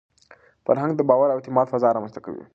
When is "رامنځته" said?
1.91-2.19